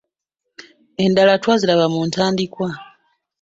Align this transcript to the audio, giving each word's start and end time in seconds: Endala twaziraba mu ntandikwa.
Endala 1.03 1.33
twaziraba 1.43 1.85
mu 1.93 2.01
ntandikwa. 2.09 2.69